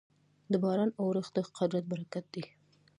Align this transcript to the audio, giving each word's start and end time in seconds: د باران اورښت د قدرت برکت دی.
د 0.51 0.53
باران 0.63 0.89
اورښت 0.99 1.31
د 1.35 1.37
قدرت 1.57 1.85
برکت 1.91 2.25
دی. 2.33 2.43